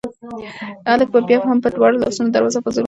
[0.89, 2.79] هلک بیا هم په دواړو لاسونو دروازه په زور وهي.